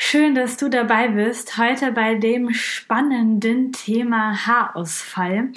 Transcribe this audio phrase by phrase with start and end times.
[0.00, 5.48] Schön, dass du dabei bist, heute bei dem spannenden Thema Haarausfall.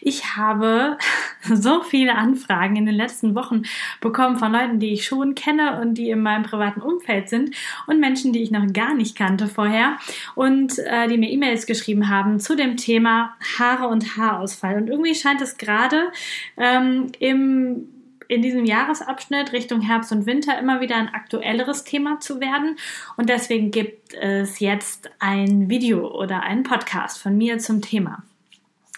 [0.00, 0.98] Ich habe
[1.42, 3.62] so viele Anfragen in den letzten Wochen
[4.00, 7.54] bekommen von Leuten, die ich schon kenne und die in meinem privaten Umfeld sind
[7.86, 9.96] und Menschen, die ich noch gar nicht kannte vorher
[10.34, 14.76] und äh, die mir E-Mails geschrieben haben zu dem Thema Haare und Haarausfall.
[14.76, 16.10] Und irgendwie scheint es gerade
[16.56, 17.93] ähm, im
[18.28, 22.76] in diesem Jahresabschnitt Richtung Herbst und Winter immer wieder ein aktuelleres Thema zu werden.
[23.16, 28.22] Und deswegen gibt es jetzt ein Video oder einen Podcast von mir zum Thema.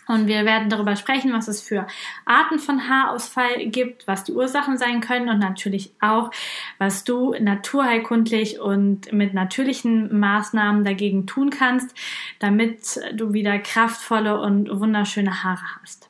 [0.08, 1.86] Und wir werden darüber sprechen, was es für
[2.24, 6.30] Arten von Haarausfall gibt, was die Ursachen sein können und natürlich auch,
[6.78, 11.92] was du naturheilkundlich und mit natürlichen Maßnahmen dagegen tun kannst,
[12.38, 16.08] damit du wieder kraftvolle und wunderschöne Haare hast.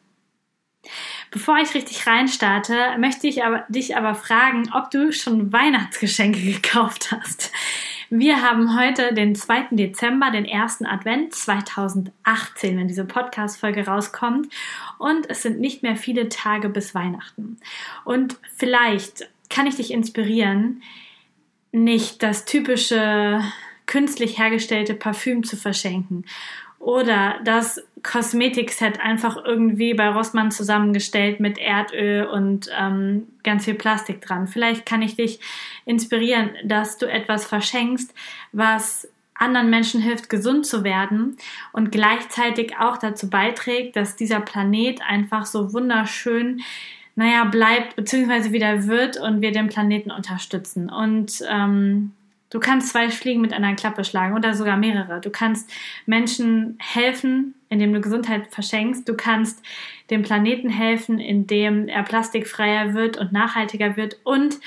[1.36, 7.12] Bevor ich richtig reinstarte, möchte ich aber, dich aber fragen, ob du schon Weihnachtsgeschenke gekauft
[7.12, 7.52] hast.
[8.08, 9.66] Wir haben heute den 2.
[9.72, 14.50] Dezember, den ersten Advent 2018, wenn diese Podcast-Folge rauskommt.
[14.98, 17.58] Und es sind nicht mehr viele Tage bis Weihnachten.
[18.06, 20.82] Und vielleicht kann ich dich inspirieren,
[21.70, 23.42] nicht das typische
[23.84, 26.24] künstlich hergestellte Parfüm zu verschenken
[26.78, 34.20] oder das Kosmetikset einfach irgendwie bei Rossmann zusammengestellt mit Erdöl und ähm, ganz viel Plastik
[34.20, 34.46] dran.
[34.46, 35.40] Vielleicht kann ich dich
[35.84, 38.14] inspirieren, dass du etwas verschenkst,
[38.52, 41.36] was anderen Menschen hilft, gesund zu werden
[41.72, 46.62] und gleichzeitig auch dazu beiträgt, dass dieser Planet einfach so wunderschön
[47.18, 50.90] naja, bleibt beziehungsweise wieder wird und wir den Planeten unterstützen.
[50.90, 52.12] Und ähm,
[52.50, 55.20] Du kannst zwei Fliegen mit einer Klappe schlagen oder sogar mehrere.
[55.20, 55.68] Du kannst
[56.06, 59.08] Menschen helfen, indem du Gesundheit verschenkst.
[59.08, 59.62] Du kannst
[60.10, 64.18] dem Planeten helfen, indem er plastikfreier wird und nachhaltiger wird.
[64.24, 64.60] Und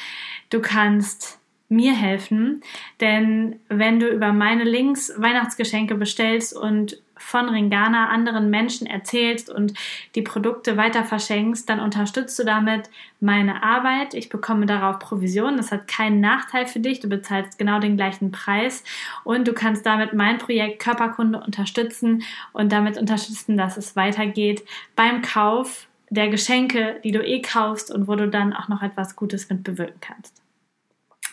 [0.50, 1.40] du kannst
[1.70, 2.62] mir helfen,
[3.00, 9.74] denn wenn du über meine Links Weihnachtsgeschenke bestellst und von Ringana anderen Menschen erzählst und
[10.16, 14.14] die Produkte weiter verschenkst, dann unterstützt du damit meine Arbeit.
[14.14, 15.58] Ich bekomme darauf Provision.
[15.58, 17.00] Das hat keinen Nachteil für dich.
[17.00, 18.84] Du bezahlst genau den gleichen Preis
[19.24, 24.64] und du kannst damit mein Projekt Körperkunde unterstützen und damit unterstützen, dass es weitergeht
[24.96, 29.16] beim Kauf der Geschenke, die du eh kaufst und wo du dann auch noch etwas
[29.16, 30.42] Gutes mit bewirken kannst.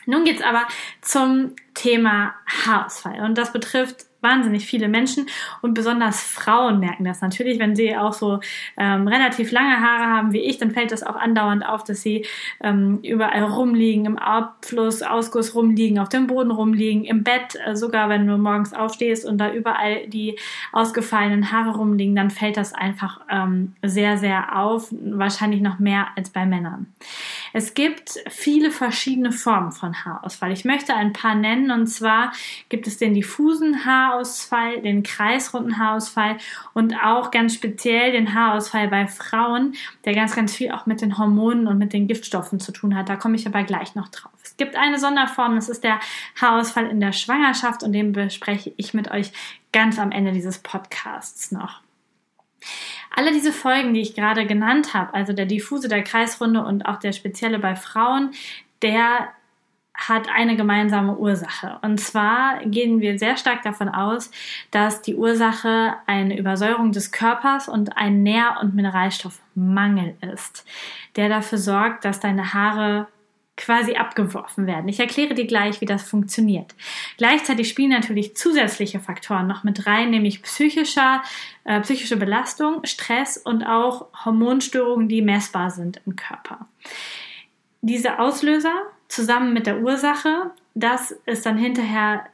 [0.07, 0.67] Nun geht's aber
[1.01, 5.27] zum Thema Haarausfall und das betrifft wahnsinnig viele Menschen
[5.63, 8.41] und besonders Frauen merken das natürlich, wenn sie auch so
[8.77, 12.27] ähm, relativ lange Haare haben wie ich, dann fällt das auch andauernd auf, dass sie
[12.63, 18.09] ähm, überall rumliegen, im Abfluss, Ausguss rumliegen, auf dem Boden rumliegen, im Bett, äh, sogar
[18.09, 20.39] wenn du morgens aufstehst und da überall die
[20.73, 26.31] ausgefallenen Haare rumliegen, dann fällt das einfach ähm, sehr, sehr auf, wahrscheinlich noch mehr als
[26.31, 26.87] bei Männern.
[27.59, 30.53] Es gibt viele verschiedene Formen von Haarausfall.
[30.53, 32.31] Ich möchte ein paar nennen und zwar
[32.69, 36.37] gibt es den diffusen Haarausfall, den kreisrunden Haarausfall
[36.75, 39.73] und auch ganz speziell den Haarausfall bei Frauen,
[40.05, 43.09] der ganz, ganz viel auch mit den Hormonen und mit den Giftstoffen zu tun hat.
[43.09, 44.33] Da komme ich aber gleich noch drauf.
[44.45, 45.99] Es gibt eine Sonderform, das ist der
[46.39, 49.33] Haarausfall in der Schwangerschaft und den bespreche ich mit euch
[49.73, 51.86] ganz am Ende dieses Podcasts noch.
[53.15, 56.99] Alle diese Folgen, die ich gerade genannt habe, also der diffuse, der Kreisrunde und auch
[56.99, 58.33] der spezielle bei Frauen,
[58.83, 59.29] der
[59.97, 61.79] hat eine gemeinsame Ursache.
[61.83, 64.31] Und zwar gehen wir sehr stark davon aus,
[64.71, 70.67] dass die Ursache eine Übersäuerung des Körpers und ein Nähr- und Mineralstoffmangel ist,
[71.17, 73.09] der dafür sorgt, dass deine Haare
[73.57, 74.89] quasi abgeworfen werden.
[74.89, 76.75] Ich erkläre dir gleich, wie das funktioniert.
[77.17, 81.23] Gleichzeitig spielen natürlich zusätzliche Faktoren noch mit rein, nämlich psychischer,
[81.65, 86.67] äh, psychische Belastung, Stress und auch Hormonstörungen, die messbar sind im Körper.
[87.81, 88.75] Diese Auslöser
[89.09, 92.27] zusammen mit der Ursache, das ist dann hinterher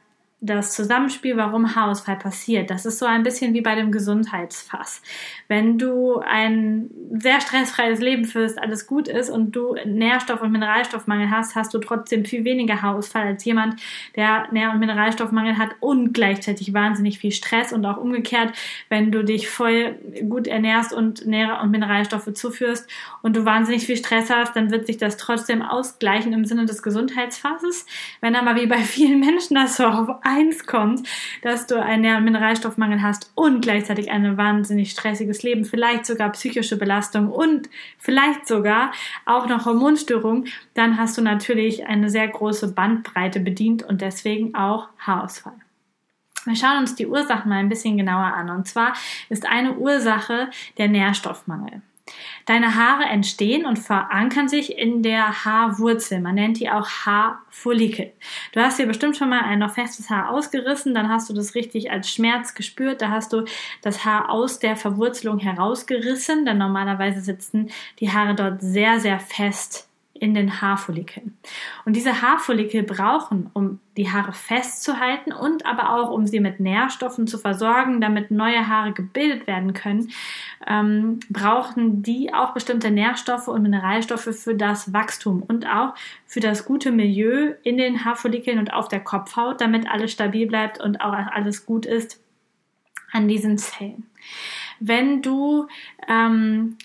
[0.45, 2.69] das Zusammenspiel, warum Haarausfall passiert.
[2.69, 5.01] Das ist so ein bisschen wie bei dem Gesundheitsfass.
[5.47, 11.29] Wenn du ein sehr stressfreies Leben führst, alles gut ist und du Nährstoff- und Mineralstoffmangel
[11.29, 13.79] hast, hast du trotzdem viel weniger Haarausfall als jemand,
[14.17, 18.51] der Nähr- und Mineralstoffmangel hat und gleichzeitig wahnsinnig viel Stress und auch umgekehrt,
[18.89, 19.95] wenn du dich voll
[20.27, 22.89] gut ernährst und Nähr- und Mineralstoffe zuführst
[23.21, 26.83] und du wahnsinnig viel Stress hast, dann wird sich das trotzdem ausgleichen im Sinne des
[26.83, 27.85] Gesundheitsfasses.
[28.19, 31.07] Wenn aber wie bei vielen Menschen das so auf übereinkommt,
[31.41, 37.29] dass du einen Mineralstoffmangel hast und gleichzeitig ein wahnsinnig stressiges Leben, vielleicht sogar psychische Belastung
[37.29, 38.91] und vielleicht sogar
[39.25, 44.89] auch noch Hormonstörung, dann hast du natürlich eine sehr große Bandbreite bedient und deswegen auch
[44.99, 45.53] Haarausfall.
[46.45, 48.49] Wir schauen uns die Ursachen mal ein bisschen genauer an.
[48.49, 48.93] Und zwar
[49.29, 51.81] ist eine Ursache der Nährstoffmangel.
[52.45, 56.19] Deine Haare entstehen und verankern sich in der Haarwurzel.
[56.19, 58.11] Man nennt die auch Haarfollikel.
[58.51, 61.55] Du hast dir bestimmt schon mal ein noch festes Haar ausgerissen, dann hast du das
[61.55, 63.01] richtig als Schmerz gespürt.
[63.01, 63.45] Da hast du
[63.81, 69.89] das Haar aus der Verwurzelung herausgerissen, denn normalerweise sitzen die Haare dort sehr, sehr fest
[70.13, 71.35] in den Haarfollikeln.
[71.85, 77.25] Und diese Haarfollikel brauchen, um die Haare festzuhalten und aber auch, um sie mit Nährstoffen
[77.25, 80.11] zu versorgen, damit neue Haare gebildet werden können,
[80.67, 85.95] ähm, brauchen die auch bestimmte Nährstoffe und Mineralstoffe für das Wachstum und auch
[86.27, 90.79] für das gute Milieu in den Haarfollikeln und auf der Kopfhaut, damit alles stabil bleibt
[90.79, 92.21] und auch alles gut ist
[93.11, 94.05] an diesen Zellen.
[94.79, 95.67] Wenn du
[96.07, 96.77] ähm,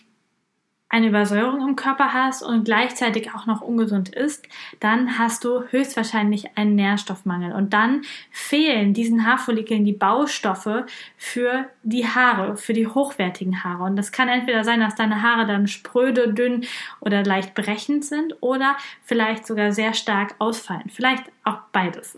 [0.90, 4.48] eine Übersäuerung im Körper hast und gleichzeitig auch noch ungesund ist,
[4.80, 7.52] dann hast du höchstwahrscheinlich einen Nährstoffmangel.
[7.52, 10.86] Und dann fehlen diesen Haarfollikeln die Baustoffe
[11.18, 13.84] für die Haare, für die hochwertigen Haare.
[13.84, 16.64] Und das kann entweder sein, dass deine Haare dann spröde, dünn
[17.00, 20.88] oder leicht brechend sind oder vielleicht sogar sehr stark ausfallen.
[20.88, 22.16] Vielleicht auch beides.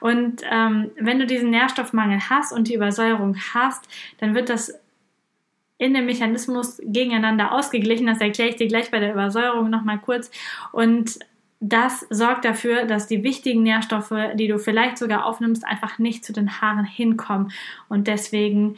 [0.00, 3.88] Und ähm, wenn du diesen Nährstoffmangel hast und die Übersäuerung hast,
[4.18, 4.72] dann wird das
[5.78, 8.06] in dem Mechanismus gegeneinander ausgeglichen.
[8.06, 10.30] Das erkläre ich dir gleich bei der Übersäuerung nochmal kurz.
[10.72, 11.18] Und
[11.60, 16.32] das sorgt dafür, dass die wichtigen Nährstoffe, die du vielleicht sogar aufnimmst, einfach nicht zu
[16.32, 17.50] den Haaren hinkommen
[17.88, 18.76] und deswegen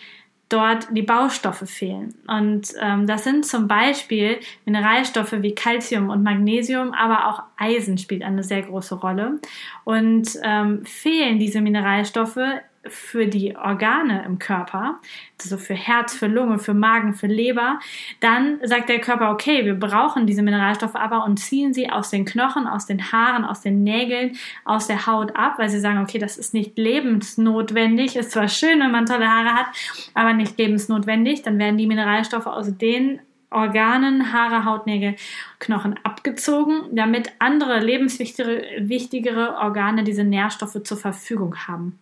[0.48, 2.14] dort die Baustoffe fehlen.
[2.26, 8.22] Und ähm, das sind zum Beispiel Mineralstoffe wie Calcium und Magnesium, aber auch Eisen spielt
[8.22, 9.38] eine sehr große Rolle.
[9.84, 12.40] Und ähm, fehlen diese Mineralstoffe
[12.86, 15.00] für die Organe im Körper,
[15.40, 17.78] also für Herz, für Lunge, für Magen, für Leber,
[18.20, 22.24] dann sagt der Körper, okay, wir brauchen diese Mineralstoffe aber und ziehen sie aus den
[22.24, 26.18] Knochen, aus den Haaren, aus den Nägeln, aus der Haut ab, weil sie sagen, okay,
[26.18, 29.66] das ist nicht lebensnotwendig, ist zwar schön, wenn man tolle Haare hat,
[30.14, 35.16] aber nicht lebensnotwendig, dann werden die Mineralstoffe aus den Organen, Haare, Hautnägel,
[35.58, 41.98] Knochen abgezogen, damit andere lebenswichtigere Organe diese Nährstoffe zur Verfügung haben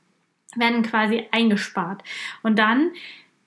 [0.57, 2.03] werden quasi eingespart.
[2.43, 2.91] Und dann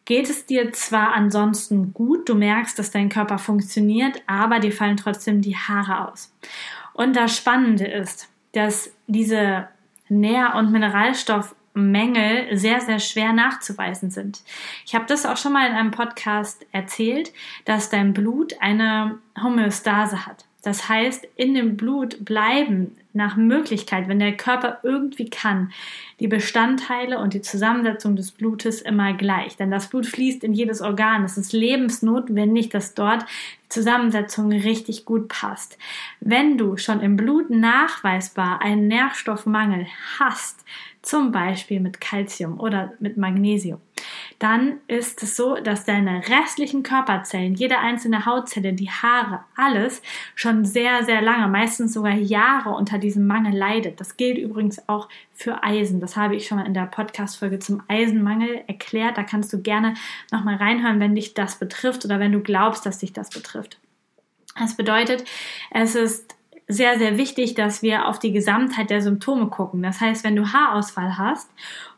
[0.06, 4.98] geht es dir zwar ansonsten gut, du merkst, dass dein Körper funktioniert, aber dir fallen
[4.98, 6.34] trotzdem die Haare aus.
[6.94, 9.68] Und das Spannende ist, dass diese
[10.10, 14.42] Nähr- und Mineralstoffmängel sehr, sehr schwer nachzuweisen sind.
[14.86, 17.32] Ich habe das auch schon mal in einem Podcast erzählt,
[17.66, 20.46] dass dein Blut eine Homöostase hat.
[20.62, 25.72] Das heißt, in dem Blut bleiben nach Möglichkeit, wenn der Körper irgendwie kann,
[26.20, 29.58] die Bestandteile und die Zusammensetzung des Blutes immer gleich.
[29.58, 31.24] Denn das Blut fließt in jedes Organ.
[31.24, 35.78] Es ist lebensnotwendig, dass dort die Zusammensetzung richtig gut passt.
[36.20, 39.88] Wenn du schon im Blut nachweisbar einen Nährstoffmangel
[40.20, 40.64] hast,
[41.02, 43.80] zum Beispiel mit Calcium oder mit Magnesium,
[44.42, 50.02] dann ist es so, dass deine restlichen Körperzellen, jede einzelne Hautzelle, die Haare, alles
[50.34, 54.00] schon sehr, sehr lange, meistens sogar Jahre unter diesem Mangel leidet.
[54.00, 56.00] Das gilt übrigens auch für Eisen.
[56.00, 59.16] Das habe ich schon mal in der Podcast-Folge zum Eisenmangel erklärt.
[59.16, 59.94] Da kannst du gerne
[60.32, 63.78] nochmal reinhören, wenn dich das betrifft oder wenn du glaubst, dass dich das betrifft.
[64.58, 65.24] Das bedeutet,
[65.70, 66.36] es ist
[66.72, 69.84] sehr, sehr wichtig, dass wir auf die Gesamtheit der Symptome gucken.
[69.84, 71.50] Das heißt, wenn du Haarausfall hast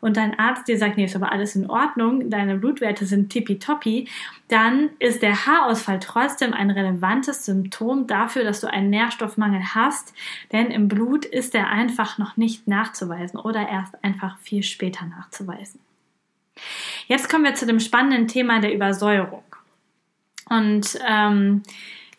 [0.01, 4.07] und dein Arzt dir sagt, nee, ist aber alles in Ordnung, deine Blutwerte sind tippitoppi,
[4.47, 10.13] dann ist der Haarausfall trotzdem ein relevantes Symptom dafür, dass du einen Nährstoffmangel hast,
[10.51, 15.79] denn im Blut ist er einfach noch nicht nachzuweisen oder erst einfach viel später nachzuweisen.
[17.07, 19.43] Jetzt kommen wir zu dem spannenden Thema der Übersäuerung.
[20.49, 21.63] Und ähm,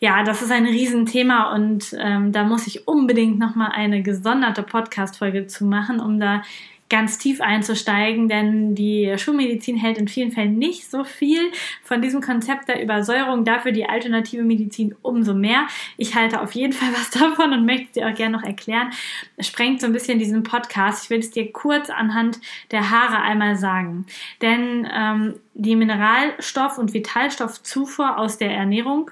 [0.05, 5.47] ja, das ist ein Riesenthema und ähm, da muss ich unbedingt nochmal eine gesonderte Podcast-Folge
[5.47, 6.43] zu machen, um da
[6.89, 11.39] ganz tief einzusteigen, denn die Schulmedizin hält in vielen Fällen nicht so viel
[11.81, 15.65] von diesem Konzept der Übersäuerung, dafür die alternative Medizin umso mehr.
[15.97, 18.91] Ich halte auf jeden Fall was davon und möchte es dir auch gerne noch erklären.
[19.37, 21.05] Es sprengt so ein bisschen diesen Podcast.
[21.05, 24.05] Ich will es dir kurz anhand der Haare einmal sagen.
[24.43, 29.09] Denn ähm, die Mineralstoff- und Vitalstoffzufuhr aus der Ernährung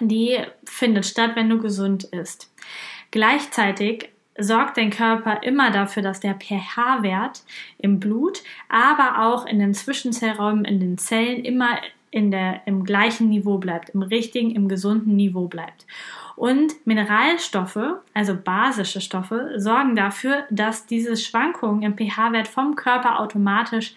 [0.00, 2.52] die findet statt, wenn du gesund isst.
[3.10, 7.42] Gleichzeitig sorgt dein Körper immer dafür, dass der pH-Wert
[7.78, 11.78] im Blut, aber auch in den Zwischenzellräumen, in den Zellen immer
[12.10, 15.86] in der, im gleichen Niveau bleibt, im richtigen, im gesunden Niveau bleibt.
[16.36, 23.94] Und Mineralstoffe, also basische Stoffe, sorgen dafür, dass diese Schwankungen im pH-Wert vom Körper automatisch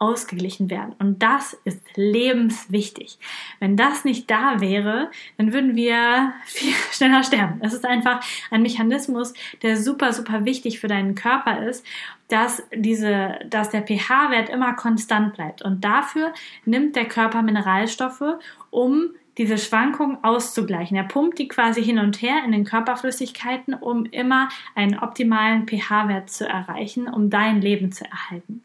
[0.00, 0.94] ausgeglichen werden.
[0.98, 3.18] Und das ist lebenswichtig.
[3.60, 7.60] Wenn das nicht da wäre, dann würden wir viel schneller sterben.
[7.62, 11.84] Es ist einfach ein Mechanismus, der super, super wichtig für deinen Körper ist,
[12.28, 15.62] dass diese, dass der pH-Wert immer konstant bleibt.
[15.62, 16.32] Und dafür
[16.64, 18.38] nimmt der Körper Mineralstoffe,
[18.70, 20.96] um diese Schwankungen auszugleichen.
[20.96, 26.30] Er pumpt die quasi hin und her in den Körperflüssigkeiten, um immer einen optimalen pH-Wert
[26.30, 28.62] zu erreichen, um dein Leben zu erhalten.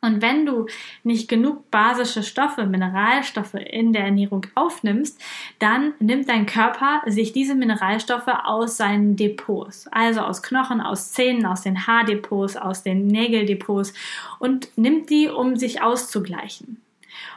[0.00, 0.66] Und wenn du
[1.02, 5.20] nicht genug basische Stoffe, Mineralstoffe in der Ernährung aufnimmst,
[5.58, 11.46] dann nimmt dein Körper sich diese Mineralstoffe aus seinen Depots, also aus Knochen, aus Zähnen,
[11.46, 13.92] aus den Haardepots, aus den Nägeldepots
[14.38, 16.80] und nimmt die, um sich auszugleichen.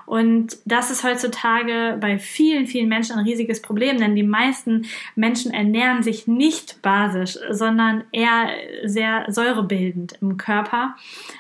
[0.06, 4.86] Und das ist heutzutage bei vielen, vielen Menschen ein riesiges Problem, denn die meisten
[5.16, 8.50] Menschen ernähren sich nicht basisch, sondern eher
[8.84, 10.96] sehr säurebildend im Körper.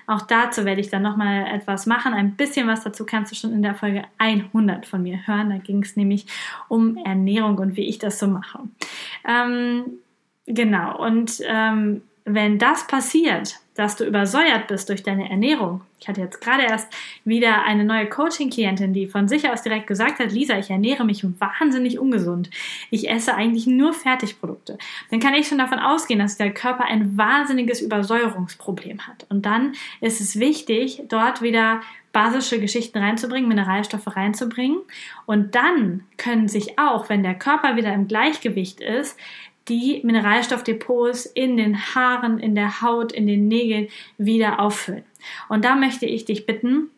[0.07, 2.13] Auch dazu werde ich dann nochmal etwas machen.
[2.13, 5.49] Ein bisschen was dazu kannst du schon in der Folge 100 von mir hören.
[5.49, 6.25] Da ging es nämlich
[6.67, 8.59] um Ernährung und wie ich das so mache.
[9.27, 9.83] Ähm,
[10.45, 15.81] genau, und ähm, wenn das passiert, dass du übersäuert bist durch deine Ernährung.
[15.99, 16.87] Ich hatte jetzt gerade erst
[17.25, 21.25] wieder eine neue Coaching-Klientin, die von sich aus direkt gesagt hat, Lisa, ich ernähre mich
[21.39, 22.51] wahnsinnig ungesund.
[22.91, 24.77] Ich esse eigentlich nur Fertigprodukte.
[25.09, 29.25] Dann kann ich schon davon ausgehen, dass der Körper ein wahnsinniges Übersäuerungsproblem hat.
[29.29, 34.77] Und dann ist es wichtig, dort wieder basische Geschichten reinzubringen, Mineralstoffe reinzubringen.
[35.25, 39.17] Und dann können sich auch, wenn der Körper wieder im Gleichgewicht ist,
[39.67, 43.87] die Mineralstoffdepots in den Haaren, in der Haut, in den Nägeln
[44.17, 45.03] wieder auffüllen.
[45.49, 46.89] Und da möchte ich dich bitten,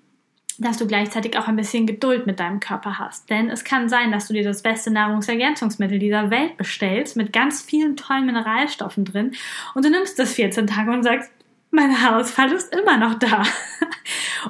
[0.59, 3.29] dass du gleichzeitig auch ein bisschen Geduld mit deinem Körper hast.
[3.29, 7.61] Denn es kann sein, dass du dir das beste Nahrungsergänzungsmittel dieser Welt bestellst, mit ganz
[7.61, 9.33] vielen tollen Mineralstoffen drin,
[9.73, 11.31] und du nimmst das 14 Tage und sagst,
[11.71, 13.43] mein Haarausfall ist immer noch da.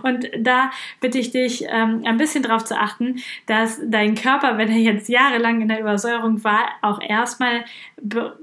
[0.02, 4.70] Und da bitte ich dich, ähm, ein bisschen darauf zu achten, dass dein Körper, wenn
[4.70, 7.66] er jetzt jahrelang in der Übersäuerung war, auch erstmal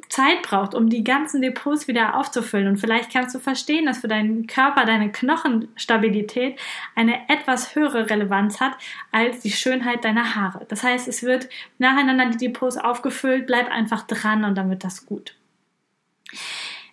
[0.08, 2.68] Zeit braucht, um die ganzen Depots wieder aufzufüllen.
[2.68, 6.58] Und vielleicht kannst du verstehen, dass für deinen Körper deine Knochenstabilität
[6.94, 8.72] eine etwas höhere Relevanz hat
[9.12, 10.66] als die Schönheit deiner Haare.
[10.68, 15.06] Das heißt, es wird nacheinander die Depots aufgefüllt, bleib einfach dran und dann wird das
[15.06, 15.34] gut.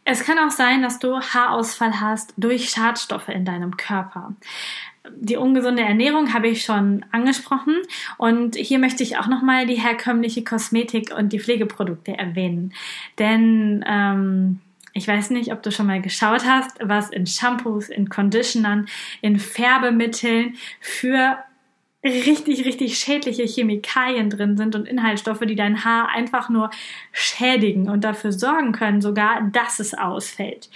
[0.10, 4.34] Es kann auch sein, dass du Haarausfall hast durch Schadstoffe in deinem Körper.
[5.14, 7.76] Die ungesunde Ernährung habe ich schon angesprochen
[8.18, 12.74] und hier möchte ich auch nochmal die herkömmliche Kosmetik und die Pflegeprodukte erwähnen.
[13.20, 14.62] Denn ähm,
[14.94, 18.88] ich weiß nicht, ob du schon mal geschaut hast, was in Shampoos, in Conditionern,
[19.20, 21.38] in Färbemitteln für
[22.08, 26.70] richtig, richtig schädliche Chemikalien drin sind und Inhaltsstoffe, die dein Haar einfach nur
[27.12, 30.70] schädigen und dafür sorgen können, sogar, dass es ausfällt.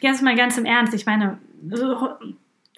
[0.00, 1.38] Jetzt mal ganz im Ernst, ich meine,
[1.70, 2.08] so,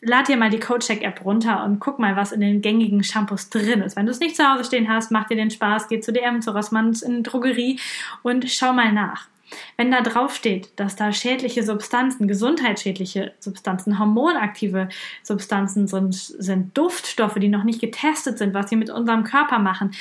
[0.00, 3.82] lad dir mal die CodeCheck-App runter und guck mal, was in den gängigen Shampoos drin
[3.82, 3.96] ist.
[3.96, 6.42] Wenn du es nicht zu Hause stehen hast, mach dir den Spaß, geh zu DM,
[6.42, 7.80] zu Rossmanns in Drogerie
[8.22, 9.28] und schau mal nach.
[9.76, 14.88] Wenn da drauf steht, dass da schädliche Substanzen, gesundheitsschädliche Substanzen, hormonaktive
[15.22, 19.92] Substanzen sind, sind Duftstoffe, die noch nicht getestet sind, was sie mit unserem Körper machen,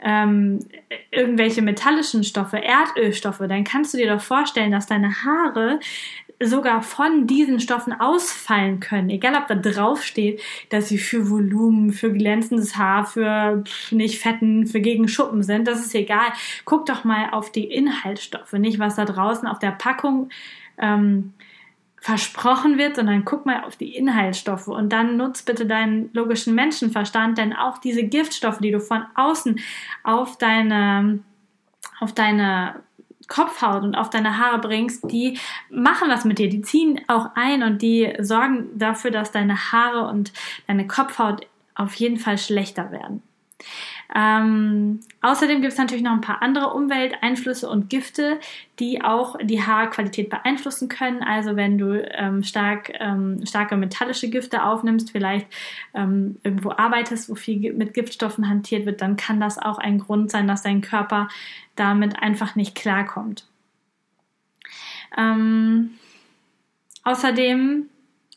[0.00, 0.60] ähm,
[1.10, 5.80] irgendwelche metallischen Stoffe, Erdölstoffe, dann kannst du dir doch vorstellen, dass deine Haare
[6.40, 9.10] sogar von diesen Stoffen ausfallen können.
[9.10, 10.40] Egal, ob da drauf steht,
[10.70, 15.66] dass sie für Volumen, für glänzendes Haar, für nicht fetten, für gegen Schuppen sind.
[15.66, 16.32] Das ist egal.
[16.64, 20.28] Guck doch mal auf die Inhaltsstoffe, nicht was da draußen auf der Packung
[20.78, 21.32] ähm,
[22.00, 27.38] versprochen wird, sondern guck mal auf die Inhaltsstoffe und dann nutz bitte deinen logischen Menschenverstand,
[27.38, 29.58] denn auch diese Giftstoffe, die du von außen
[30.04, 31.18] auf deine
[32.00, 32.76] auf deine
[33.28, 35.38] Kopfhaut und auf deine Haare bringst, die
[35.70, 36.48] machen was mit dir.
[36.48, 40.32] Die ziehen auch ein und die sorgen dafür, dass deine Haare und
[40.66, 43.22] deine Kopfhaut auf jeden Fall schlechter werden.
[44.14, 48.40] Ähm, außerdem gibt es natürlich noch ein paar andere Umwelteinflüsse und Gifte,
[48.78, 51.22] die auch die Haarqualität beeinflussen können.
[51.22, 55.46] Also wenn du ähm, stark, ähm, starke metallische Gifte aufnimmst, vielleicht
[55.94, 60.30] ähm, irgendwo arbeitest, wo viel mit Giftstoffen hantiert wird, dann kann das auch ein Grund
[60.30, 61.28] sein, dass dein Körper
[61.76, 63.46] damit einfach nicht klarkommt.
[65.16, 65.90] Ähm,
[67.04, 67.88] außerdem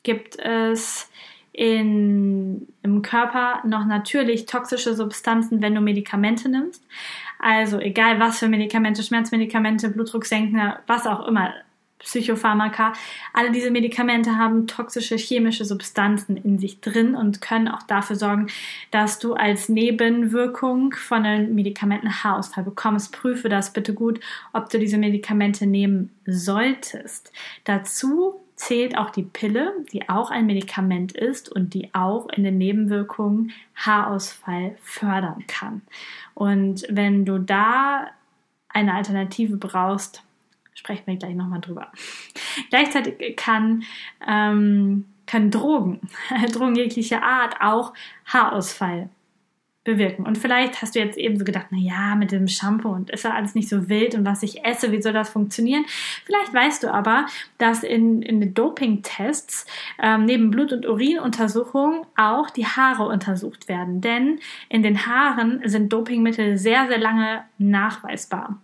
[0.04, 1.10] gibt es
[1.54, 6.84] in, im Körper noch natürlich toxische Substanzen, wenn du Medikamente nimmst.
[7.40, 11.54] Also egal was für Medikamente, Schmerzmedikamente, Blutdrucksenkender, was auch immer.
[12.04, 12.94] Psychopharmaka.
[13.34, 18.48] Alle diese Medikamente haben toxische chemische Substanzen in sich drin und können auch dafür sorgen,
[18.90, 23.12] dass du als Nebenwirkung von den Medikamenten Haarausfall bekommst.
[23.12, 24.20] Prüfe das bitte gut,
[24.54, 27.32] ob du diese Medikamente nehmen solltest.
[27.66, 32.60] Dazu zählt auch die Pille, die auch ein Medikament ist und die auch in den
[32.60, 35.82] Nebenwirkungen Haarausfall fördern kann.
[36.36, 38.06] Und wenn du da
[38.70, 40.24] eine Alternative brauchst,
[40.76, 41.92] sprechen wir gleich nochmal drüber.
[42.70, 43.82] Gleichzeitig kann,
[44.28, 46.00] ähm, können Drogen,
[46.54, 47.94] Drogen jeglicher Art, auch
[48.28, 49.10] Haarausfall
[49.84, 50.26] bewirken.
[50.26, 53.24] Und vielleicht hast du jetzt eben so gedacht, na ja, mit dem Shampoo und ist
[53.24, 55.86] ja alles nicht so wild und was ich esse, wie soll das funktionieren?
[56.26, 57.26] Vielleicht weißt du aber,
[57.58, 59.66] dass in, in den Doping-Tests
[60.02, 64.02] ähm, neben Blut- und Urinuntersuchungen auch die Haare untersucht werden.
[64.02, 68.60] Denn in den Haaren sind Dopingmittel sehr, sehr lange nachweisbar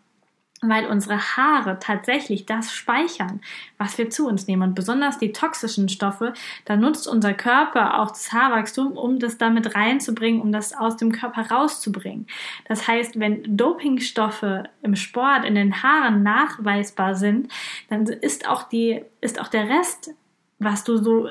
[0.62, 3.42] weil unsere Haare tatsächlich das speichern,
[3.78, 4.64] was wir zu uns nehmen.
[4.64, 6.34] Und besonders die toxischen Stoffe,
[6.66, 11.12] da nutzt unser Körper auch das Haarwachstum, um das damit reinzubringen, um das aus dem
[11.12, 12.28] Körper rauszubringen.
[12.68, 17.52] Das heißt, wenn Dopingstoffe im Sport in den Haaren nachweisbar sind,
[17.90, 20.12] dann ist auch die, ist auch der Rest
[20.60, 21.30] was du so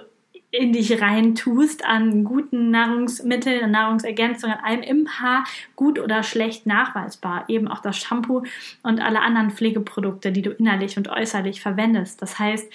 [0.56, 5.44] in dich rein tust an guten Nahrungsmitteln, an Nahrungsergänzungen, an allem im Haar
[5.74, 7.44] gut oder schlecht nachweisbar.
[7.48, 8.44] Eben auch das Shampoo
[8.82, 12.22] und alle anderen Pflegeprodukte, die du innerlich und äußerlich verwendest.
[12.22, 12.72] Das heißt,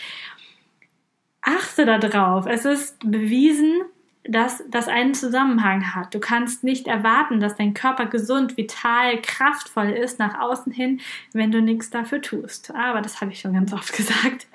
[1.42, 2.46] achte darauf.
[2.46, 3.82] Es ist bewiesen,
[4.24, 6.14] dass das einen Zusammenhang hat.
[6.14, 11.02] Du kannst nicht erwarten, dass dein Körper gesund, vital, kraftvoll ist nach außen hin,
[11.34, 12.72] wenn du nichts dafür tust.
[12.76, 14.48] Aber das habe ich schon ganz oft gesagt.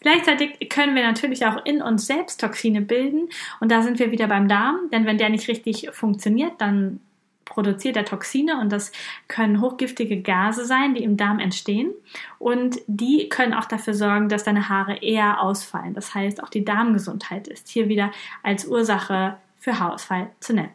[0.00, 3.28] Gleichzeitig können wir natürlich auch in uns selbst Toxine bilden
[3.60, 7.00] und da sind wir wieder beim Darm, denn wenn der nicht richtig funktioniert, dann
[7.44, 8.92] produziert er Toxine und das
[9.28, 11.92] können hochgiftige Gase sein, die im Darm entstehen
[12.38, 15.92] und die können auch dafür sorgen, dass deine Haare eher ausfallen.
[15.92, 20.70] Das heißt, auch die Darmgesundheit ist hier wieder als Ursache für Haarausfall zu nennen.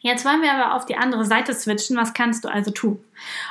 [0.00, 1.96] Jetzt wollen wir aber auf die andere Seite switchen.
[1.96, 2.98] Was kannst du also tun?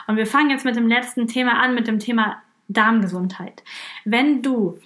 [0.08, 3.64] Und wir fangen jetzt mit dem letzten Thema an, mit dem Thema Darmgesundheit.
[4.06, 4.80] Wenn du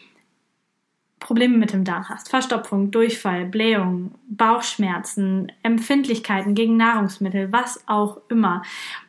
[1.23, 8.61] Probleme mit dem Darm hast, Verstopfung, Durchfall, Blähung, Bauchschmerzen, Empfindlichkeiten gegen Nahrungsmittel, was auch immer,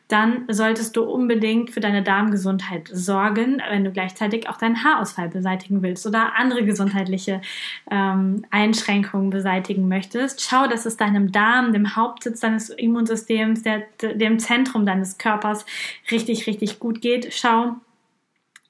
[0.07, 5.81] dann solltest du unbedingt für deine Darmgesundheit sorgen, wenn du gleichzeitig auch deinen Haarausfall beseitigen
[5.81, 7.41] willst oder andere gesundheitliche
[7.89, 10.41] ähm, Einschränkungen beseitigen möchtest.
[10.41, 15.65] Schau, dass es deinem Darm, dem Hauptsitz deines Immunsystems, der, dem Zentrum deines Körpers
[16.11, 17.33] richtig, richtig gut geht.
[17.33, 17.75] Schau,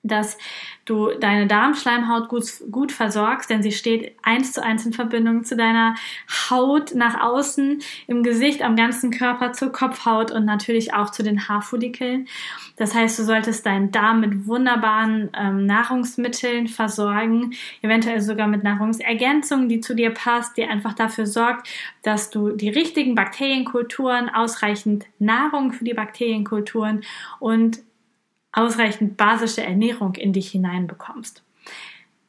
[0.08, 0.38] dass
[0.86, 5.56] du deine Darmschleimhaut gut, gut versorgst, denn sie steht eins zu eins in Verbindung zu
[5.56, 5.96] deiner
[6.50, 11.48] Haut nach außen, im Gesicht, am ganzen Körper, zur Kopfhaut und natürlich auch zu den
[11.48, 12.28] Haarfollikeln.
[12.78, 19.70] Das heißt, du solltest deinen Darm mit wunderbaren ähm, Nahrungsmitteln versorgen, eventuell sogar mit Nahrungsergänzungen,
[19.70, 21.68] die zu dir passt, die einfach dafür sorgt,
[22.04, 27.04] dass du die richtigen Bakterienkulturen, ausreichend Nahrung für die Bakterienkulturen
[27.40, 27.80] und
[28.56, 31.44] ausreichend basische Ernährung in dich hineinbekommst.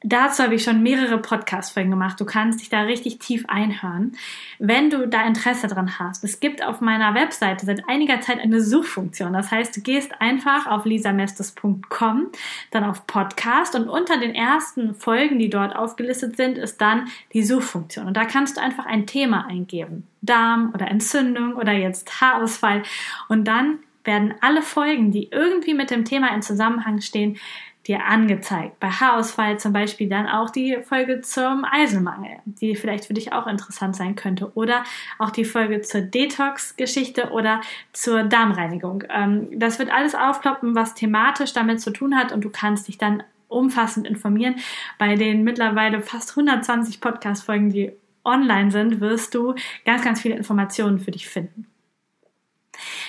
[0.08, 2.20] Dazu habe ich schon mehrere Podcast-Folgen gemacht.
[2.20, 4.12] Du kannst dich da richtig tief einhören,
[4.60, 6.22] wenn du da Interesse dran hast.
[6.22, 9.32] Es gibt auf meiner Webseite seit einiger Zeit eine Suchfunktion.
[9.32, 12.28] Das heißt, du gehst einfach auf lisamestes.com,
[12.70, 17.42] dann auf Podcast und unter den ersten Folgen, die dort aufgelistet sind, ist dann die
[17.42, 18.06] Suchfunktion.
[18.06, 20.06] Und da kannst du einfach ein Thema eingeben.
[20.20, 22.84] Darm oder Entzündung oder jetzt Haarausfall.
[23.28, 27.38] Und dann werden alle Folgen, die irgendwie mit dem Thema in Zusammenhang stehen,
[27.86, 28.80] dir angezeigt.
[28.80, 33.46] Bei Haarausfall zum Beispiel dann auch die Folge zum Eisenmangel, die vielleicht für dich auch
[33.46, 34.52] interessant sein könnte.
[34.54, 34.84] Oder
[35.18, 37.60] auch die Folge zur Detox-Geschichte oder
[37.92, 39.04] zur Darmreinigung.
[39.08, 42.98] Ähm, das wird alles aufploppen, was thematisch damit zu tun hat und du kannst dich
[42.98, 44.56] dann umfassend informieren.
[44.98, 47.92] Bei den mittlerweile fast 120 Podcast-Folgen, die
[48.24, 51.68] online sind, wirst du ganz, ganz viele Informationen für dich finden.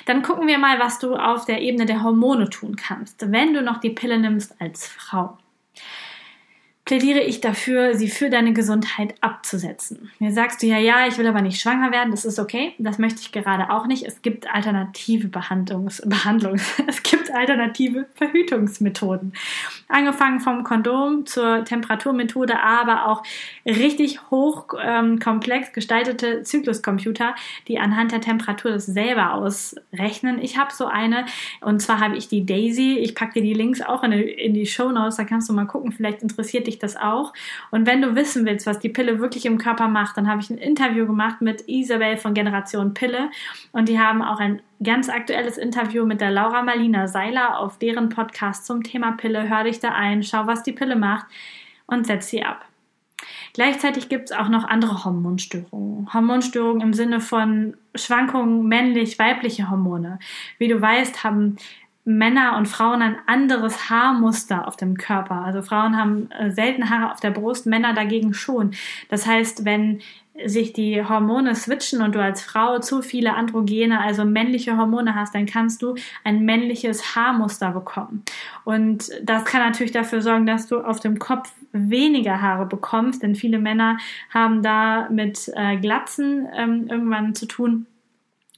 [0.08, 3.62] Dann gucken wir mal, was du auf der Ebene der Hormone tun kannst, wenn du
[3.62, 5.38] noch die Pille nimmst als Frau
[6.88, 10.10] plädiere ich dafür, sie für deine Gesundheit abzusetzen.
[10.20, 12.98] Mir sagst du ja, ja, ich will aber nicht schwanger werden, das ist okay, das
[12.98, 14.04] möchte ich gerade auch nicht.
[14.04, 19.34] Es gibt alternative Behandlungs, Behandlungs es gibt alternative Verhütungsmethoden.
[19.90, 23.22] Angefangen vom Kondom zur Temperaturmethode, aber auch
[23.66, 25.20] richtig hoch ähm,
[25.74, 27.36] gestaltete Zykluscomputer,
[27.68, 30.42] die anhand der Temperatur das selber ausrechnen.
[30.42, 31.26] Ich habe so eine
[31.60, 32.98] und zwar habe ich die Daisy.
[33.00, 35.54] Ich packe dir die Links auch in die, in die Show Notes, da kannst du
[35.54, 37.34] mal gucken, vielleicht interessiert dich ich das auch.
[37.72, 40.50] Und wenn du wissen willst, was die Pille wirklich im Körper macht, dann habe ich
[40.50, 43.30] ein Interview gemacht mit Isabel von Generation Pille
[43.72, 48.10] und die haben auch ein ganz aktuelles Interview mit der Laura Marlina Seiler auf deren
[48.10, 49.50] Podcast zum Thema Pille.
[49.50, 51.26] Hör dich da ein, schau, was die Pille macht
[51.88, 52.66] und setz sie ab.
[53.54, 56.14] Gleichzeitig gibt es auch noch andere Hormonstörungen.
[56.14, 60.20] Hormonstörungen im Sinne von Schwankungen männlich-weibliche Hormone.
[60.60, 61.58] Wie du weißt, haben
[62.08, 65.44] Männer und Frauen ein anderes Haarmuster auf dem Körper.
[65.44, 68.72] Also Frauen haben äh, selten Haare auf der Brust, Männer dagegen schon.
[69.10, 70.00] Das heißt, wenn
[70.46, 75.36] sich die Hormone switchen und du als Frau zu viele Androgene, also männliche Hormone hast,
[75.36, 78.24] dann kannst du ein männliches Haarmuster bekommen.
[78.64, 83.36] Und das kann natürlich dafür sorgen, dass du auf dem Kopf weniger Haare bekommst, denn
[83.36, 83.98] viele Männer
[84.34, 87.86] haben da mit äh, Glatzen ähm, irgendwann zu tun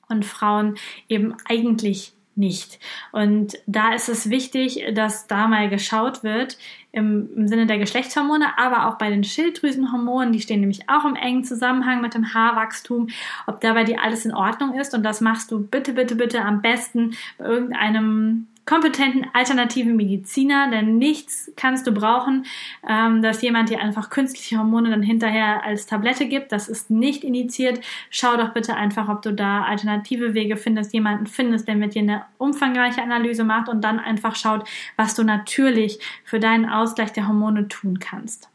[0.08, 0.76] und Frauen
[1.08, 2.80] eben eigentlich nicht.
[3.12, 6.58] Und da ist es wichtig, dass da mal geschaut wird
[6.92, 11.16] im, im, Sinne der Geschlechtshormone, aber auch bei den Schilddrüsenhormonen, die stehen nämlich auch im
[11.16, 13.10] engen Zusammenhang mit dem Haarwachstum,
[13.46, 14.96] ob da bei dir alles in Ordnung ist.
[14.96, 21.00] Und das machst du bitte, bitte, bitte am besten bei irgendeinem kompetenten alternativen Mediziner, denn
[21.00, 22.46] nichts kannst du brauchen,
[22.88, 26.52] ähm, dass jemand dir einfach künstliche Hormone dann hinterher als Tablette gibt.
[26.52, 27.82] Das ist nicht indiziert.
[28.12, 32.04] Schau doch bitte einfach, ob du da alternative Wege findest, jemanden findest, der mit dir
[32.04, 37.28] eine umfangreiche Analyse macht und dann einfach schaut, was du natürlich für deinen Ausgleich der
[37.28, 38.50] Hormone tun kannst.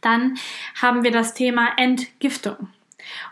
[0.00, 0.38] Dann
[0.80, 2.68] haben wir das Thema Entgiftung.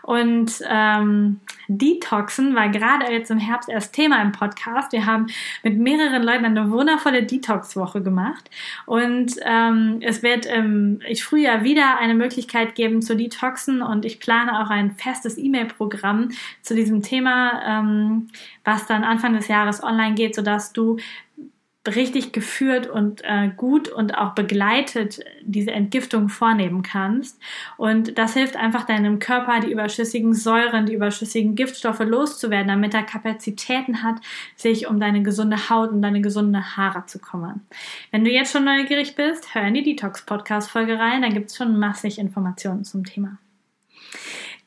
[0.01, 4.91] Und ähm, Detoxen war gerade jetzt im Herbst erst Thema im Podcast.
[4.91, 5.27] Wir haben
[5.63, 8.49] mit mehreren Leuten eine wundervolle Detox-Woche gemacht.
[8.85, 13.81] Und ähm, es wird im Frühjahr wieder eine Möglichkeit geben zu Detoxen.
[13.81, 16.29] Und ich plane auch ein festes E-Mail-Programm
[16.61, 18.27] zu diesem Thema, ähm,
[18.63, 20.97] was dann Anfang des Jahres online geht, sodass du
[21.95, 27.39] richtig geführt und äh, gut und auch begleitet diese Entgiftung vornehmen kannst.
[27.77, 33.03] Und das hilft einfach deinem Körper, die überschüssigen Säuren, die überschüssigen Giftstoffe loszuwerden, damit er
[33.03, 34.17] Kapazitäten hat,
[34.55, 37.61] sich um deine gesunde Haut und deine gesunde Haare zu kümmern.
[38.11, 42.19] Wenn du jetzt schon neugierig bist, hör in die Detox-Podcast-Folge rein, da gibt's schon massig
[42.19, 43.37] Informationen zum Thema.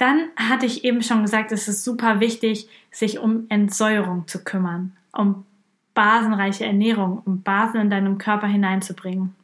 [0.01, 4.97] Dann hatte ich eben schon gesagt, es ist super wichtig, sich um Entsäuerung zu kümmern,
[5.13, 5.45] um
[5.95, 9.35] basenreiche Ernährung, um Basen in deinem Körper hineinzubringen.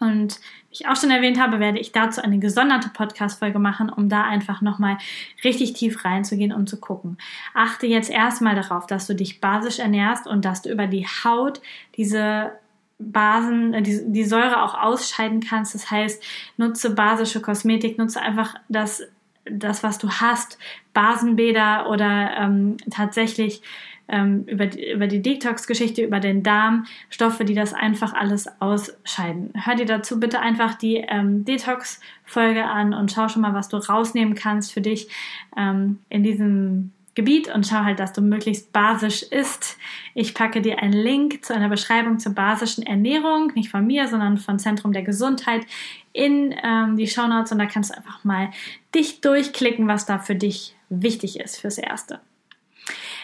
[0.00, 0.36] Und
[0.68, 4.22] wie ich auch schon erwähnt habe, werde ich dazu eine gesonderte Podcast-Folge machen, um da
[4.22, 4.98] einfach nochmal
[5.42, 7.18] richtig tief reinzugehen und zu gucken.
[7.54, 11.60] Achte jetzt erstmal darauf, dass du dich basisch ernährst und dass du über die Haut
[11.96, 12.52] diese
[12.98, 15.74] Basen, äh, die, die Säure auch ausscheiden kannst.
[15.74, 16.22] Das heißt,
[16.56, 19.02] nutze basische Kosmetik, nutze einfach das,
[19.44, 20.58] das was du hast,
[20.94, 23.62] Basenbäder oder ähm, tatsächlich
[24.08, 29.52] ähm, über, die, über die Detox-Geschichte, über den Darm, Stoffe, die das einfach alles ausscheiden.
[29.54, 33.76] Hör dir dazu bitte einfach die ähm, Detox-Folge an und schau schon mal, was du
[33.76, 35.08] rausnehmen kannst für dich
[35.56, 39.76] ähm, in diesem Gebiet und schau halt, dass du möglichst basisch isst.
[40.14, 44.38] Ich packe dir einen Link zu einer Beschreibung zur basischen Ernährung, nicht von mir, sondern
[44.38, 45.66] von Zentrum der Gesundheit
[46.12, 48.50] in ähm, die Shownotes und da kannst du einfach mal
[48.94, 52.20] dich durchklicken, was da für dich wichtig ist fürs Erste.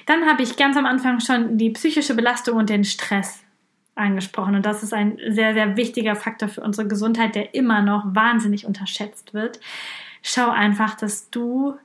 [0.07, 3.43] Dann habe ich ganz am Anfang schon die psychische Belastung und den Stress
[3.95, 4.57] angesprochen.
[4.57, 8.67] Und das ist ein sehr, sehr wichtiger Faktor für unsere Gesundheit, der immer noch wahnsinnig
[8.67, 9.61] unterschätzt wird.
[10.23, 11.77] Schau einfach, dass du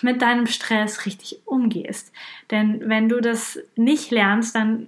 [0.00, 2.12] mit deinem Stress richtig umgehst.
[2.50, 4.86] Denn wenn du das nicht lernst, dann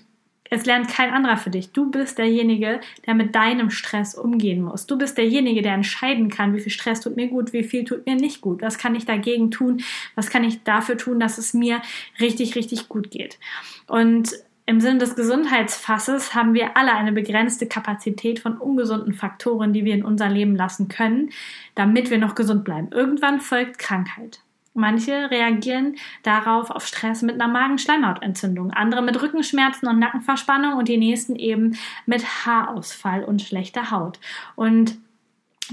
[0.50, 1.72] es lernt kein anderer für dich.
[1.72, 4.86] Du bist derjenige, der mit deinem Stress umgehen muss.
[4.86, 8.04] Du bist derjenige, der entscheiden kann, wie viel Stress tut mir gut, wie viel tut
[8.04, 8.60] mir nicht gut.
[8.60, 9.82] Was kann ich dagegen tun?
[10.16, 11.80] Was kann ich dafür tun, dass es mir
[12.18, 13.38] richtig, richtig gut geht?
[13.86, 14.32] Und
[14.66, 19.94] im Sinne des Gesundheitsfasses haben wir alle eine begrenzte Kapazität von ungesunden Faktoren, die wir
[19.94, 21.30] in unser Leben lassen können,
[21.74, 22.88] damit wir noch gesund bleiben.
[22.92, 24.40] Irgendwann folgt Krankheit.
[24.72, 30.96] Manche reagieren darauf auf Stress mit einer Magenschleimhautentzündung, andere mit Rückenschmerzen und Nackenverspannung und die
[30.96, 34.20] nächsten eben mit Haarausfall und schlechter Haut.
[34.54, 34.96] Und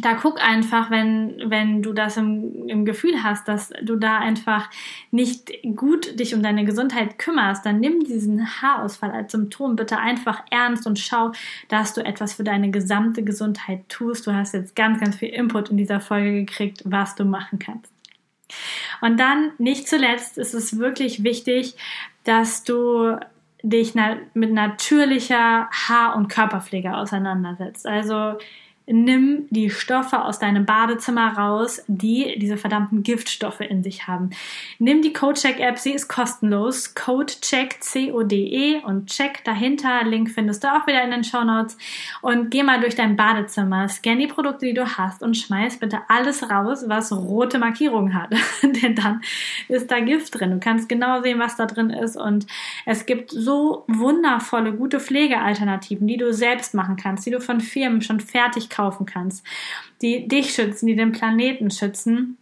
[0.02, 4.70] da guck einfach, wenn, wenn du das im, im Gefühl hast, dass du da einfach
[5.12, 10.44] nicht gut dich um deine Gesundheit kümmerst, dann nimm diesen Haarausfall als Symptom bitte einfach
[10.52, 11.32] ernst und schau,
[11.68, 14.28] dass du etwas für deine gesamte Gesundheit tust.
[14.28, 17.92] Du hast jetzt ganz, ganz viel Input in dieser Folge gekriegt, was du machen kannst.
[19.02, 21.76] Und dann, nicht zuletzt, ist es wirklich wichtig,
[22.24, 23.18] dass du
[23.64, 23.96] dich
[24.34, 27.88] mit natürlicher Haar- und Körperpflege auseinandersetzt.
[27.88, 28.38] Also
[28.90, 34.30] nimm die Stoffe aus deinem Badezimmer raus, die diese verdammten Giftstoffe in sich haben.
[34.80, 36.96] Nimm die CodeCheck-App, sie ist kostenlos.
[36.96, 40.06] CodeCheck, C-O-D-E und Check dahinter.
[40.06, 41.78] Link findest du auch wieder in den Show Notes.
[42.22, 46.00] Und geh mal durch dein Badezimmer, scan die Produkte, die du hast und schmeiß bitte
[46.08, 48.34] alles raus, was rote Markierungen hat.
[48.64, 49.22] Denn dann
[49.68, 50.52] ist da Gift drin.
[50.52, 52.16] Du kannst genau sehen, was da drin ist.
[52.16, 52.48] Und
[52.86, 58.02] es gibt so wundervolle, gute Pflegealternativen, die du selbst machen kannst, die du von Firmen
[58.02, 59.46] schon fertig kaufen kannst,
[60.02, 62.38] die dich schützen, die den Planeten schützen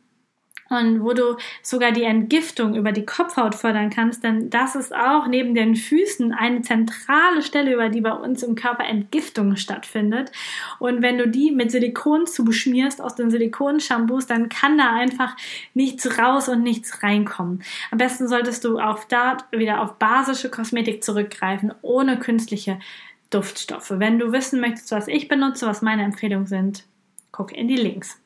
[0.70, 5.28] und wo du sogar die Entgiftung über die Kopfhaut fördern kannst, denn das ist auch
[5.28, 10.32] neben den Füßen eine zentrale Stelle, über die bei uns im Körper Entgiftung stattfindet.
[10.80, 15.36] Und wenn du die mit Silikon zuschmierst aus den Silikonshampoos, dann kann da einfach
[15.76, 17.64] nichts raus und nichts reinkommen.
[17.92, 22.80] Am besten solltest du auch da wieder auf basische Kosmetik zurückgreifen, ohne künstliche
[23.36, 23.92] Duftstoffe.
[23.92, 26.86] Wenn du wissen möchtest, was ich benutze, was meine Empfehlungen sind,
[27.32, 28.18] guck in die Links.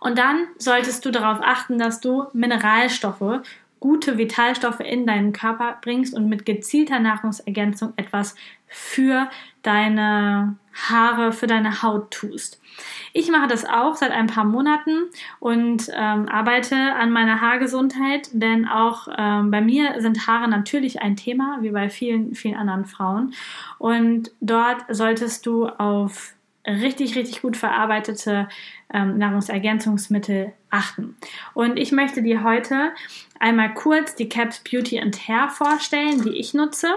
[0.00, 3.42] Und dann solltest du darauf achten, dass du Mineralstoffe,
[3.86, 8.34] gute Vitalstoffe in deinen Körper bringst und mit gezielter Nahrungsergänzung etwas
[8.66, 9.30] für
[9.62, 12.60] deine Haare, für deine Haut tust.
[13.12, 15.04] Ich mache das auch seit ein paar Monaten
[15.38, 21.14] und ähm, arbeite an meiner Haargesundheit, denn auch ähm, bei mir sind Haare natürlich ein
[21.14, 23.34] Thema, wie bei vielen, vielen anderen Frauen.
[23.78, 26.34] Und dort solltest du auf
[26.66, 28.48] richtig, richtig gut verarbeitete
[28.92, 31.16] ähm, Nahrungsergänzungsmittel achten.
[31.54, 32.92] Und ich möchte dir heute
[33.38, 36.88] einmal kurz die Caps Beauty and Hair vorstellen, die ich nutze,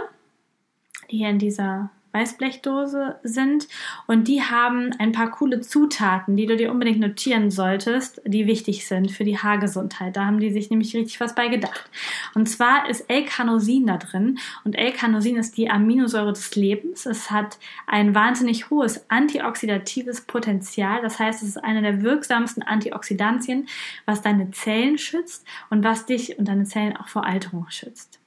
[1.12, 3.68] die hier in dieser Weißblechdose sind
[4.08, 8.88] und die haben ein paar coole Zutaten, die du dir unbedingt notieren solltest, die wichtig
[8.88, 10.16] sind für die Haargesundheit.
[10.16, 11.90] Da haben die sich nämlich richtig was bei gedacht.
[12.34, 17.06] Und zwar ist L-Carnosin da drin und L-Carnosin ist die Aminosäure des Lebens.
[17.06, 21.02] Es hat ein wahnsinnig hohes antioxidatives Potenzial.
[21.02, 23.68] Das heißt, es ist eine der wirksamsten Antioxidantien,
[24.06, 28.19] was deine Zellen schützt und was dich und deine Zellen auch vor Alterung schützt.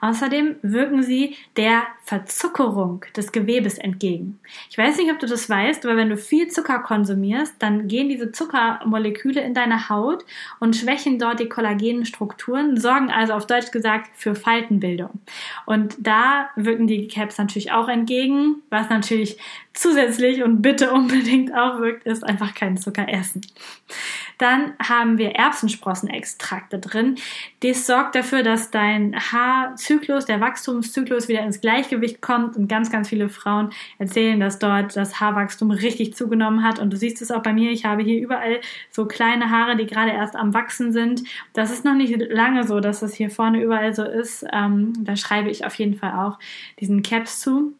[0.00, 4.38] Außerdem wirken sie der Verzuckerung des Gewebes entgegen.
[4.68, 8.08] Ich weiß nicht, ob du das weißt, aber wenn du viel Zucker konsumierst, dann gehen
[8.08, 10.24] diese Zuckermoleküle in deine Haut
[10.60, 15.20] und schwächen dort die kollagenen Strukturen, sorgen also auf Deutsch gesagt für Faltenbildung.
[15.66, 19.38] Und da wirken die Caps natürlich auch entgegen, was natürlich
[19.74, 23.40] zusätzlich und bitte unbedingt auch wirkt, ist einfach keinen Zucker essen.
[24.42, 27.14] Dann haben wir Erbsensprossenextrakte drin.
[27.60, 33.08] Das sorgt dafür, dass dein Haarzyklus, der Wachstumszyklus wieder ins Gleichgewicht kommt und ganz, ganz
[33.08, 37.44] viele Frauen erzählen, dass dort das Haarwachstum richtig zugenommen hat und du siehst es auch
[37.44, 37.70] bei mir.
[37.70, 41.22] Ich habe hier überall so kleine Haare, die gerade erst am Wachsen sind.
[41.52, 44.44] Das ist noch nicht lange so, dass es hier vorne überall so ist.
[44.52, 46.40] Ähm, da schreibe ich auf jeden Fall auch
[46.80, 47.76] diesen Caps zu.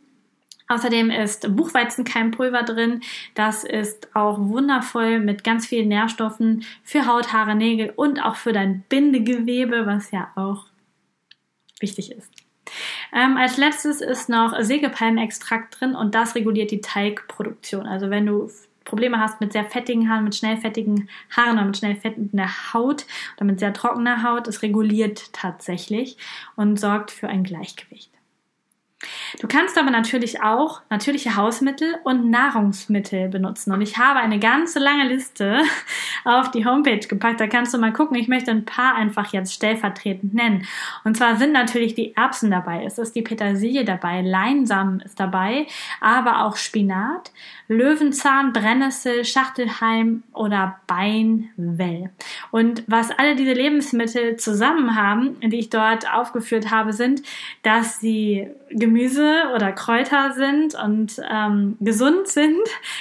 [0.72, 3.02] Außerdem ist Buchweizenkeimpulver drin.
[3.34, 8.52] Das ist auch wundervoll mit ganz vielen Nährstoffen für Haut, Haare, Nägel und auch für
[8.52, 10.64] dein Bindegewebe, was ja auch
[11.78, 12.30] wichtig ist.
[13.12, 17.86] Ähm, als letztes ist noch Sägepalmenextrakt drin und das reguliert die Teigproduktion.
[17.86, 18.50] Also wenn du
[18.84, 23.04] Probleme hast mit sehr fettigen Haaren, mit schnell fettigen Haaren oder mit schnell fettender Haut
[23.36, 26.16] oder mit sehr trockener Haut, es reguliert tatsächlich
[26.56, 28.11] und sorgt für ein Gleichgewicht.
[29.40, 33.72] Du kannst aber natürlich auch natürliche Hausmittel und Nahrungsmittel benutzen.
[33.72, 35.62] Und ich habe eine ganze lange Liste
[36.24, 37.40] auf die Homepage gepackt.
[37.40, 38.16] Da kannst du mal gucken.
[38.16, 40.66] Ich möchte ein paar einfach jetzt stellvertretend nennen.
[41.04, 42.84] Und zwar sind natürlich die Erbsen dabei.
[42.84, 44.22] Es ist die Petersilie dabei.
[44.22, 45.66] Leinsamen ist dabei.
[46.00, 47.32] Aber auch Spinat,
[47.68, 52.10] Löwenzahn, Brennnessel, Schachtelheim oder Beinwell.
[52.50, 57.22] Und was alle diese Lebensmittel zusammen haben, die ich dort aufgeführt habe, sind,
[57.62, 58.48] dass sie
[58.92, 62.60] Gemüse oder Kräuter sind und ähm, gesund sind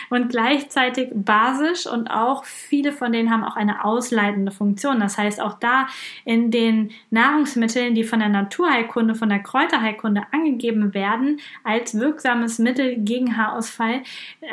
[0.10, 5.02] und gleichzeitig basisch und auch viele von denen haben auch eine ausleitende Funktion.
[5.02, 5.88] Das heißt, auch da
[6.24, 12.96] in den Nahrungsmitteln, die von der Naturheilkunde, von der Kräuterheilkunde angegeben werden, als wirksames Mittel
[12.96, 14.04] gegen Haarausfall,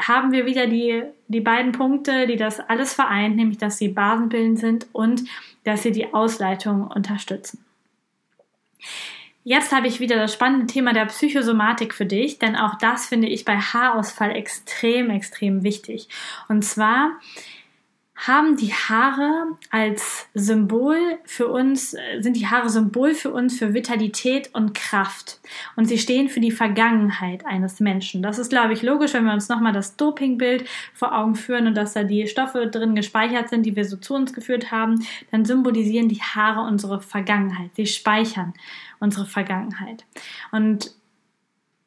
[0.00, 4.58] haben wir wieder die, die beiden Punkte, die das alles vereint, nämlich dass sie basenbildend
[4.58, 5.22] sind und
[5.62, 7.64] dass sie die Ausleitung unterstützen.
[9.48, 13.28] Jetzt habe ich wieder das spannende Thema der Psychosomatik für dich, denn auch das finde
[13.28, 16.10] ich bei Haarausfall extrem, extrem wichtig.
[16.48, 17.12] Und zwar
[18.14, 24.50] haben die Haare als Symbol für uns, sind die Haare Symbol für uns für Vitalität
[24.52, 25.40] und Kraft.
[25.76, 28.22] Und sie stehen für die Vergangenheit eines Menschen.
[28.22, 31.74] Das ist, glaube ich, logisch, wenn wir uns nochmal das Dopingbild vor Augen führen und
[31.74, 34.96] dass da die Stoffe drin gespeichert sind, die wir so zu uns geführt haben,
[35.30, 37.70] dann symbolisieren die Haare unsere Vergangenheit.
[37.76, 38.52] Sie speichern
[39.00, 40.04] unsere Vergangenheit.
[40.52, 40.92] Und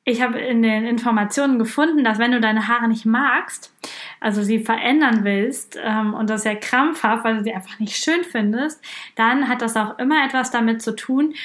[0.03, 3.71] ich habe in den Informationen gefunden, dass wenn du deine Haare nicht magst,
[4.19, 8.23] also sie verändern willst ähm, und das sehr krampfhaft, weil du sie einfach nicht schön
[8.23, 8.83] findest,
[9.15, 11.35] dann hat das auch immer etwas damit zu tun,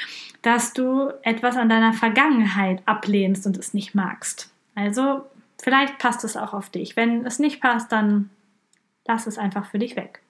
[0.40, 4.50] dass du etwas an deiner Vergangenheit ablehnst und es nicht magst.
[4.74, 5.26] Also
[5.62, 6.96] vielleicht passt es auch auf dich.
[6.96, 8.31] Wenn es nicht passt, dann
[9.07, 10.22] lass es einfach für dich weg.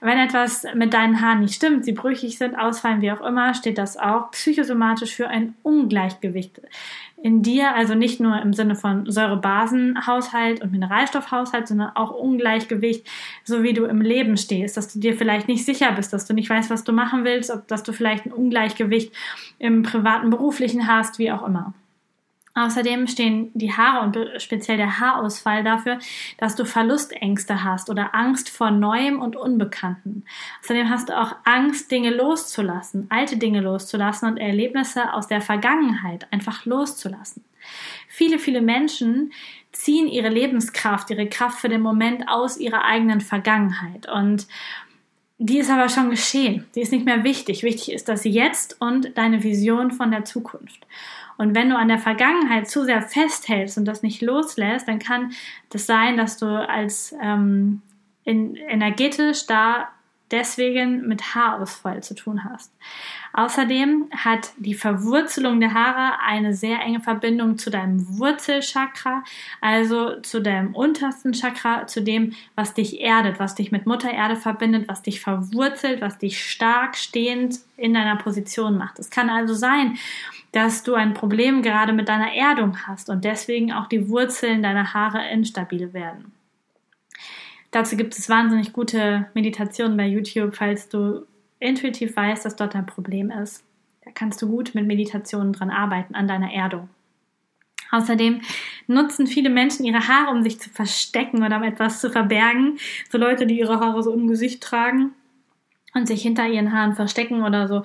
[0.00, 3.78] Wenn etwas mit deinen Haaren nicht stimmt, sie brüchig sind, ausfallen, wie auch immer, steht
[3.78, 6.60] das auch psychosomatisch für ein Ungleichgewicht
[7.22, 13.06] in dir, also nicht nur im Sinne von Säurebasenhaushalt und Mineralstoffhaushalt, sondern auch Ungleichgewicht,
[13.44, 16.34] so wie du im Leben stehst, dass du dir vielleicht nicht sicher bist, dass du
[16.34, 19.12] nicht weißt, was du machen willst, ob dass du vielleicht ein Ungleichgewicht
[19.58, 21.74] im privaten, beruflichen hast, wie auch immer.
[22.58, 25.98] Außerdem stehen die Haare und speziell der Haarausfall dafür,
[26.38, 30.24] dass du Verlustängste hast oder Angst vor Neuem und Unbekannten.
[30.62, 36.26] Außerdem hast du auch Angst, Dinge loszulassen, alte Dinge loszulassen und Erlebnisse aus der Vergangenheit
[36.32, 37.44] einfach loszulassen.
[38.08, 39.32] Viele, viele Menschen
[39.70, 44.48] ziehen ihre Lebenskraft, ihre Kraft für den Moment aus ihrer eigenen Vergangenheit und
[45.40, 46.66] die ist aber schon geschehen.
[46.74, 47.62] Die ist nicht mehr wichtig.
[47.62, 50.84] Wichtig ist das Jetzt und deine Vision von der Zukunft.
[51.38, 55.32] Und wenn du an der Vergangenheit zu sehr festhältst und das nicht loslässt, dann kann
[55.70, 57.80] das sein, dass du als ähm,
[58.24, 59.88] in, energetisch da
[60.30, 62.70] deswegen mit Haarausfall zu tun hast.
[63.32, 69.24] Außerdem hat die Verwurzelung der Haare eine sehr enge Verbindung zu deinem Wurzelchakra,
[69.60, 74.36] also zu deinem untersten Chakra, zu dem, was dich erdet, was dich mit Mutter Erde
[74.36, 78.98] verbindet, was dich verwurzelt, was dich stark stehend in deiner Position macht.
[78.98, 79.98] Es kann also sein,
[80.52, 84.94] dass du ein Problem gerade mit deiner Erdung hast und deswegen auch die Wurzeln deiner
[84.94, 86.32] Haare instabil werden.
[87.70, 91.26] Dazu gibt es wahnsinnig gute Meditationen bei YouTube, falls du
[91.60, 93.62] intuitiv weißt, dass dort ein Problem ist.
[94.04, 96.88] Da kannst du gut mit Meditationen dran arbeiten, an deiner Erdung.
[97.90, 98.40] Außerdem
[98.86, 102.78] nutzen viele Menschen ihre Haare, um sich zu verstecken oder um etwas zu verbergen.
[103.10, 105.14] So Leute, die ihre Haare so im Gesicht tragen
[105.98, 107.82] und sich hinter ihren Haaren verstecken oder so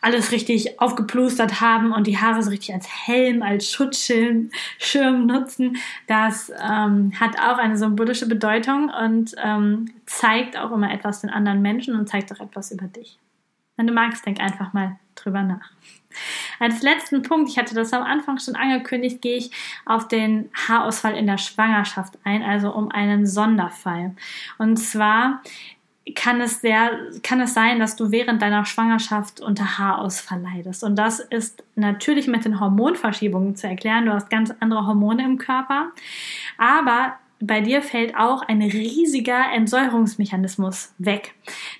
[0.00, 5.76] alles richtig aufgeplustert haben und die Haare so richtig als Helm, als Schutzschirm Schirm nutzen,
[6.06, 11.62] das ähm, hat auch eine symbolische Bedeutung und ähm, zeigt auch immer etwas den anderen
[11.62, 13.18] Menschen und zeigt auch etwas über dich.
[13.76, 15.70] Wenn du magst, denk einfach mal drüber nach.
[16.58, 19.50] Als letzten Punkt, ich hatte das am Anfang schon angekündigt, gehe ich
[19.86, 24.14] auf den Haarausfall in der Schwangerschaft ein, also um einen Sonderfall.
[24.58, 25.42] Und zwar
[26.14, 26.90] kann es sehr,
[27.22, 30.82] kann es sein, dass du während deiner Schwangerschaft unter Haarausfall leidest.
[30.82, 34.06] Und das ist natürlich mit den Hormonverschiebungen zu erklären.
[34.06, 35.92] Du hast ganz andere Hormone im Körper.
[36.58, 41.34] Aber bei dir fällt auch ein riesiger Entsäuerungsmechanismus weg.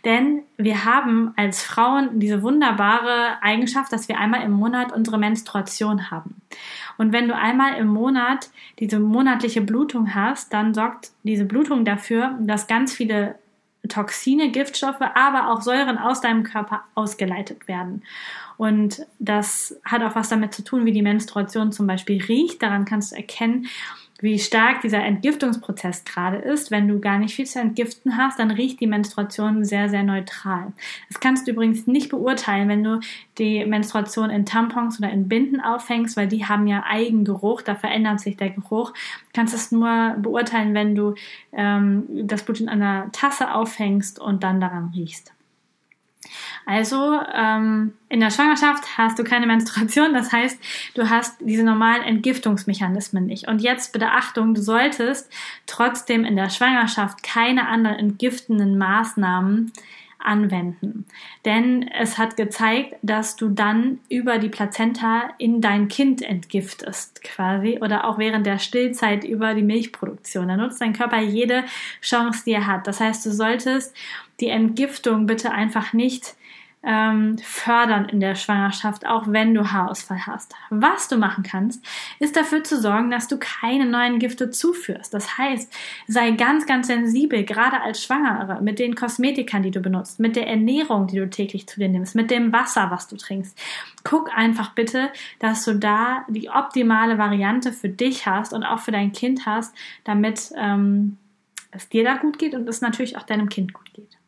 [0.04, 6.11] Denn wir haben als Frauen diese wunderbare Eigenschaft, dass wir einmal im Monat unsere Menstruation
[6.11, 6.42] haben.
[6.98, 12.37] Und wenn du einmal im Monat diese monatliche Blutung hast, dann sorgt diese Blutung dafür,
[12.40, 13.37] dass ganz viele
[13.88, 18.03] Toxine, Giftstoffe, aber auch Säuren aus deinem Körper ausgeleitet werden.
[18.57, 22.62] Und das hat auch was damit zu tun, wie die Menstruation zum Beispiel riecht.
[22.62, 23.66] Daran kannst du erkennen,
[24.22, 26.70] wie stark dieser Entgiftungsprozess gerade ist.
[26.70, 30.72] Wenn du gar nicht viel zu entgiften hast, dann riecht die Menstruation sehr, sehr neutral.
[31.08, 33.00] Das kannst du übrigens nicht beurteilen, wenn du
[33.38, 38.20] die Menstruation in Tampons oder in Binden aufhängst, weil die haben ja Eigengeruch, da verändert
[38.20, 38.92] sich der Geruch.
[38.92, 41.14] Du kannst es nur beurteilen, wenn du
[41.52, 45.32] ähm, das Blut in einer Tasse aufhängst und dann daran riechst.
[46.66, 50.59] Also ähm, in der Schwangerschaft hast du keine Menstruation, das heißt,
[50.94, 53.48] du hast diese normalen Entgiftungsmechanismen nicht.
[53.48, 55.31] Und jetzt bitte Achtung, du solltest
[55.66, 59.72] trotzdem in der Schwangerschaft keine anderen entgiftenden Maßnahmen
[60.25, 61.07] anwenden.
[61.44, 67.79] Denn es hat gezeigt, dass du dann über die Plazenta in dein Kind entgiftest, quasi,
[67.81, 70.48] oder auch während der Stillzeit über die Milchproduktion.
[70.48, 71.64] Da nutzt dein Körper jede
[72.01, 72.87] Chance, die er hat.
[72.87, 73.94] Das heißt, du solltest
[74.40, 76.35] die Entgiftung bitte einfach nicht
[76.85, 80.55] ähm, fördern in der Schwangerschaft, auch wenn du Haarausfall hast.
[80.71, 81.85] Was du machen kannst,
[82.18, 85.14] ist dafür zu sorgen, dass du keine neuen Gifte zuführst.
[85.14, 85.73] Das heißt,
[86.09, 90.49] sei ganz, ganz sensibel, gerade als Schwangere, mit den Kosmetikern, die du benutzt, mit der
[90.49, 93.57] Ernährung, die du täglich zu dir nimmst, mit dem Wasser, was du trinkst.
[94.03, 98.92] Guck einfach bitte, dass du da die optimale Variante für dich hast und auch für
[98.92, 101.18] dein Kind hast, damit ähm,
[101.71, 104.18] es dir da gut geht und es natürlich auch deinem Kind gut geht.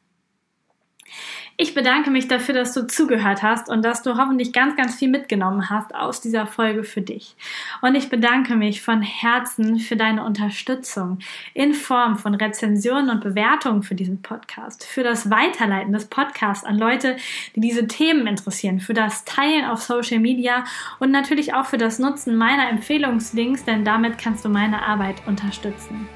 [1.57, 5.09] Ich bedanke mich dafür, dass du zugehört hast und dass du hoffentlich ganz, ganz viel
[5.09, 7.37] mitgenommen hast aus dieser Folge für dich.
[7.81, 11.21] Und ich bedanke mich von Herzen für deine Unterstützung
[11.53, 16.77] in Form von Rezensionen und Bewertungen für diesen Podcast, für das Weiterleiten des Podcasts an
[16.77, 17.17] Leute,
[17.55, 20.65] die diese Themen interessieren, für das Teilen auf Social Media
[20.98, 26.09] und natürlich auch für das Nutzen meiner Empfehlungslinks, denn damit kannst du meine Arbeit unterstützen.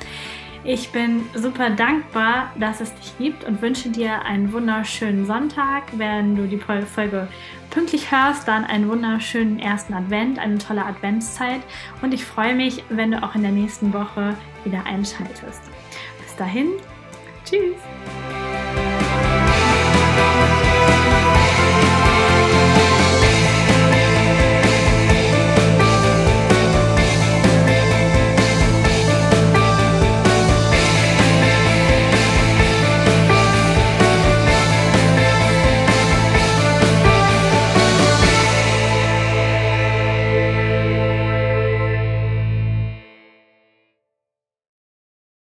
[0.70, 5.84] Ich bin super dankbar, dass es dich gibt und wünsche dir einen wunderschönen Sonntag.
[5.96, 7.26] Wenn du die Folge
[7.70, 11.62] pünktlich hörst, dann einen wunderschönen ersten Advent, eine tolle Adventszeit
[12.02, 15.62] und ich freue mich, wenn du auch in der nächsten Woche wieder einschaltest.
[16.22, 16.72] Bis dahin,
[17.46, 18.28] tschüss!